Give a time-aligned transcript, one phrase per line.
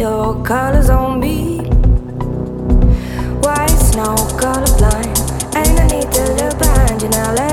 [0.00, 1.58] your colors on me.
[3.44, 5.18] White snow, colorblind?
[5.54, 7.49] Ain't I need to look behind you now?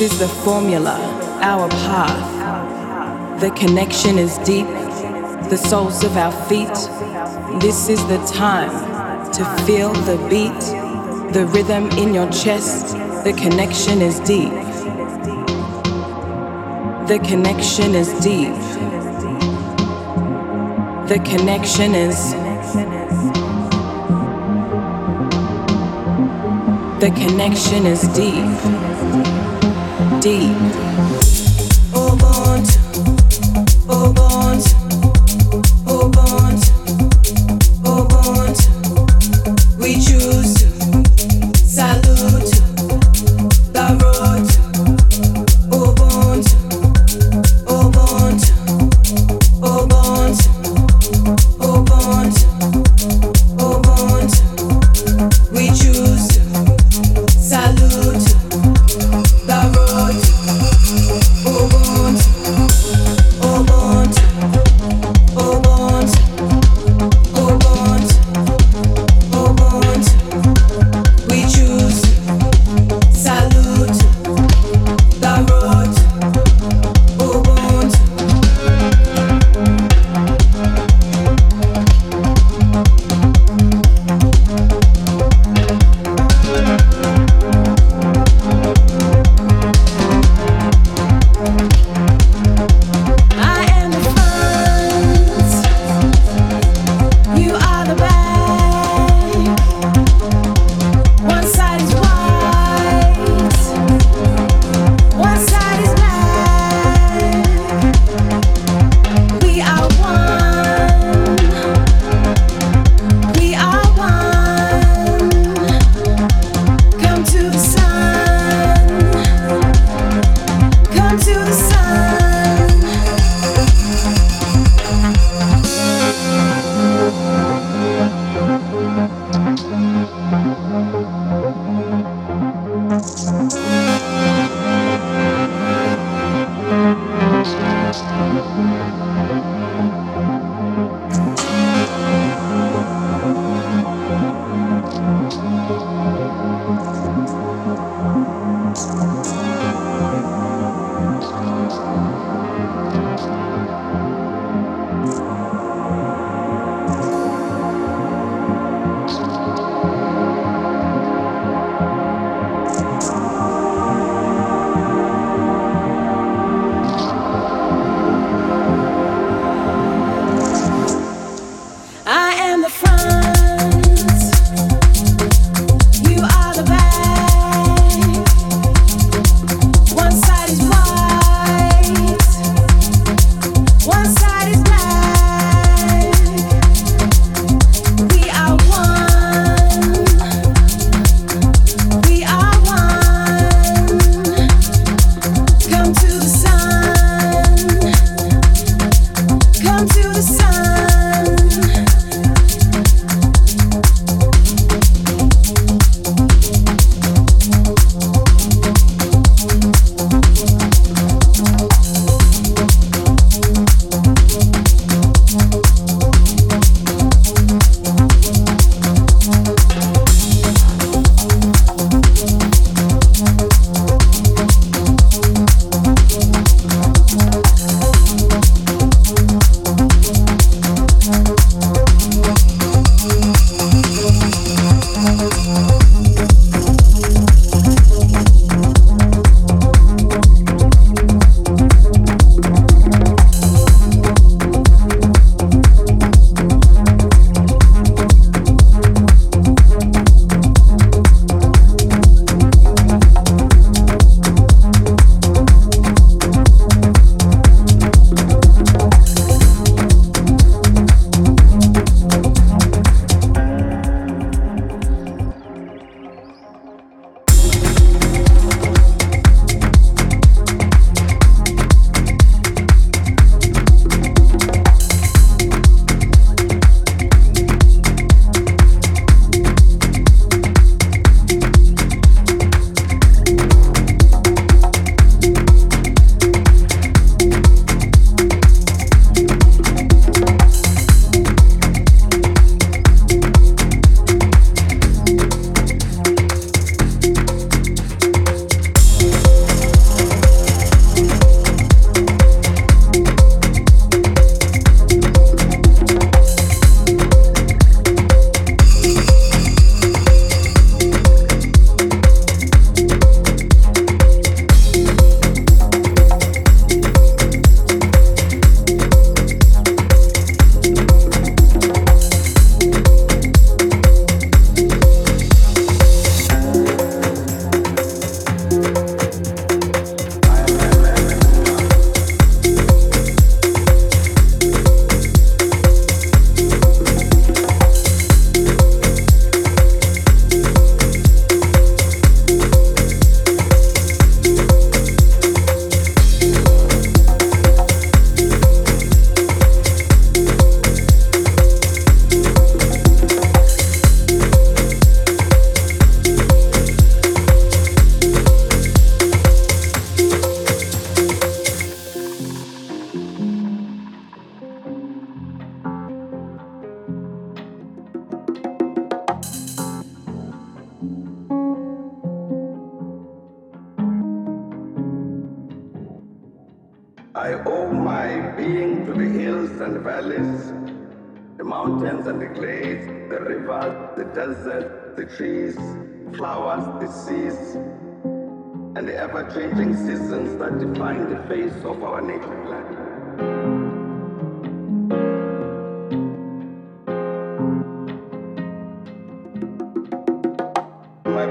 [0.00, 0.96] This is the formula,
[1.42, 3.38] our path.
[3.38, 4.66] The connection is deep,
[5.50, 6.72] the soles of our feet.
[7.60, 8.70] This is the time
[9.34, 10.58] to feel the beat,
[11.34, 12.94] the rhythm in your chest.
[13.24, 14.54] The connection is deep.
[17.06, 18.56] The connection is deep.
[21.10, 22.32] The connection is.
[27.00, 29.49] The connection is deep.
[30.20, 31.09] Deep.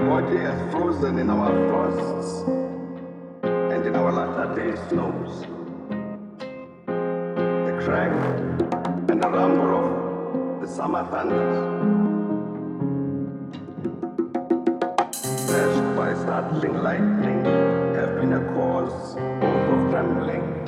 [0.07, 2.47] Body has frozen in our frosts
[3.43, 5.41] and in our latter day snows.
[6.87, 8.13] The crack
[9.09, 11.55] and the rumble of the summer thunders.
[15.47, 17.43] Dashed by startling lightning
[17.95, 20.58] have been a cause both of trembling